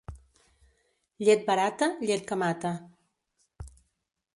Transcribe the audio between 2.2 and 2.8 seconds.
que mata.